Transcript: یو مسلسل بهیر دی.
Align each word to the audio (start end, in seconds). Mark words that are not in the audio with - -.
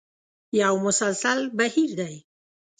یو 0.61 0.73
مسلسل 0.85 1.39
بهیر 1.57 1.91
دی. 1.99 2.15